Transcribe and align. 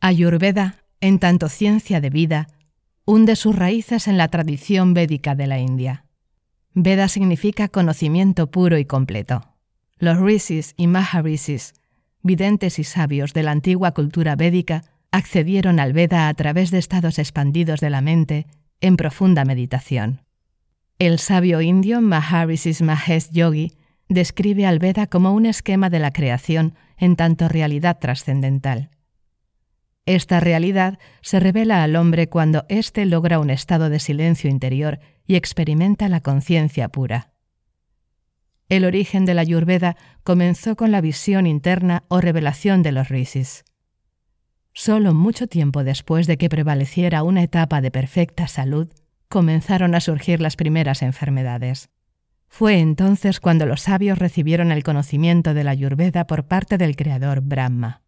Ayurveda, 0.00 0.76
en 1.00 1.18
tanto 1.18 1.48
ciencia 1.48 2.00
de 2.00 2.10
vida, 2.10 2.46
hunde 3.04 3.34
sus 3.34 3.56
raíces 3.56 4.06
en 4.06 4.16
la 4.16 4.28
tradición 4.28 4.94
védica 4.94 5.34
de 5.34 5.48
la 5.48 5.58
India. 5.58 6.04
Veda 6.72 7.08
significa 7.08 7.66
conocimiento 7.66 8.48
puro 8.48 8.78
y 8.78 8.84
completo. 8.84 9.56
Los 9.98 10.18
rishis 10.18 10.74
y 10.76 10.86
maharishis, 10.86 11.74
videntes 12.22 12.78
y 12.78 12.84
sabios 12.84 13.32
de 13.32 13.42
la 13.42 13.50
antigua 13.50 13.90
cultura 13.92 14.36
védica, 14.36 14.84
accedieron 15.10 15.80
al 15.80 15.92
Veda 15.92 16.28
a 16.28 16.34
través 16.34 16.70
de 16.70 16.78
estados 16.78 17.18
expandidos 17.18 17.80
de 17.80 17.90
la 17.90 18.00
mente 18.00 18.46
en 18.80 18.96
profunda 18.96 19.44
meditación. 19.44 20.22
El 21.00 21.18
sabio 21.18 21.60
indio 21.60 22.00
Maharishi 22.00 22.84
Mahesh 22.84 23.30
Yogi 23.30 23.72
describe 24.08 24.64
al 24.64 24.78
Veda 24.78 25.08
como 25.08 25.32
un 25.32 25.46
esquema 25.46 25.90
de 25.90 25.98
la 25.98 26.12
creación 26.12 26.74
en 26.98 27.16
tanto 27.16 27.48
realidad 27.48 27.98
trascendental. 27.98 28.90
Esta 30.08 30.40
realidad 30.40 30.98
se 31.20 31.38
revela 31.38 31.82
al 31.82 31.94
hombre 31.94 32.30
cuando 32.30 32.64
éste 32.70 33.04
logra 33.04 33.38
un 33.40 33.50
estado 33.50 33.90
de 33.90 33.98
silencio 33.98 34.48
interior 34.48 35.00
y 35.26 35.36
experimenta 35.36 36.08
la 36.08 36.22
conciencia 36.22 36.88
pura. 36.88 37.34
El 38.70 38.86
origen 38.86 39.26
de 39.26 39.34
la 39.34 39.42
Ayurveda 39.42 39.98
comenzó 40.24 40.76
con 40.76 40.92
la 40.92 41.02
visión 41.02 41.46
interna 41.46 42.04
o 42.08 42.22
revelación 42.22 42.82
de 42.82 42.92
los 42.92 43.10
rishis. 43.10 43.66
Solo 44.72 45.12
mucho 45.12 45.46
tiempo 45.46 45.84
después 45.84 46.26
de 46.26 46.38
que 46.38 46.48
prevaleciera 46.48 47.22
una 47.22 47.42
etapa 47.42 47.82
de 47.82 47.90
perfecta 47.90 48.48
salud, 48.48 48.88
comenzaron 49.28 49.94
a 49.94 50.00
surgir 50.00 50.40
las 50.40 50.56
primeras 50.56 51.02
enfermedades. 51.02 51.90
Fue 52.46 52.78
entonces 52.78 53.40
cuando 53.40 53.66
los 53.66 53.82
sabios 53.82 54.18
recibieron 54.18 54.72
el 54.72 54.84
conocimiento 54.84 55.52
de 55.52 55.64
la 55.64 55.72
Ayurveda 55.72 56.26
por 56.26 56.46
parte 56.46 56.78
del 56.78 56.96
creador 56.96 57.42
Brahma. 57.42 57.96